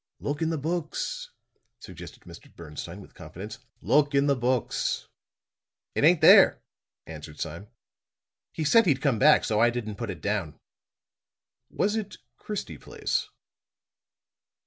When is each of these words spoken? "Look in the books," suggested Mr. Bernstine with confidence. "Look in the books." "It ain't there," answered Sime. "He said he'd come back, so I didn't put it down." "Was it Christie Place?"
"Look 0.19 0.41
in 0.41 0.49
the 0.49 0.57
books," 0.57 1.29
suggested 1.79 2.23
Mr. 2.23 2.51
Bernstine 2.55 3.01
with 3.01 3.13
confidence. 3.13 3.59
"Look 3.81 4.15
in 4.15 4.25
the 4.25 4.35
books." 4.35 5.07
"It 5.93 6.03
ain't 6.03 6.21
there," 6.21 6.63
answered 7.05 7.39
Sime. 7.39 7.67
"He 8.51 8.63
said 8.63 8.87
he'd 8.87 8.99
come 8.99 9.19
back, 9.19 9.43
so 9.45 9.59
I 9.59 9.69
didn't 9.69 9.97
put 9.99 10.09
it 10.09 10.19
down." 10.19 10.59
"Was 11.69 11.95
it 11.95 12.17
Christie 12.39 12.79
Place?" 12.79 13.29